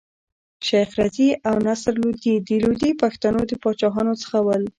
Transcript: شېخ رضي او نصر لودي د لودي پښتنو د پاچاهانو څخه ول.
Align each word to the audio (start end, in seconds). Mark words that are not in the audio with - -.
شېخ 0.65 0.89
رضي 1.01 1.27
او 1.47 1.55
نصر 1.67 1.93
لودي 2.01 2.33
د 2.47 2.49
لودي 2.63 2.91
پښتنو 3.01 3.41
د 3.49 3.51
پاچاهانو 3.63 4.13
څخه 4.21 4.37
ول. 4.45 4.63